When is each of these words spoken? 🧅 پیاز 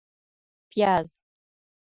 🧅 0.03 0.03
پیاز 0.71 1.09